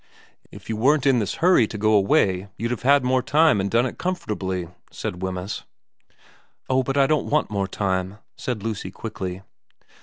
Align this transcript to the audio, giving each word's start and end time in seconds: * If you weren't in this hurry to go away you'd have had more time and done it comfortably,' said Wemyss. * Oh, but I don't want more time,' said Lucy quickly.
* 0.29 0.43
If 0.51 0.67
you 0.67 0.77
weren't 0.77 1.05
in 1.05 1.19
this 1.19 1.35
hurry 1.45 1.67
to 1.67 1.77
go 1.77 1.93
away 1.93 2.47
you'd 2.57 2.71
have 2.71 2.81
had 2.81 3.03
more 3.03 3.21
time 3.21 3.61
and 3.61 3.69
done 3.69 3.85
it 3.85 3.99
comfortably,' 3.99 4.67
said 4.89 5.21
Wemyss. 5.21 5.61
* 6.17 6.69
Oh, 6.71 6.81
but 6.81 6.97
I 6.97 7.05
don't 7.05 7.29
want 7.29 7.51
more 7.51 7.67
time,' 7.67 8.17
said 8.35 8.63
Lucy 8.63 8.89
quickly. 8.89 9.43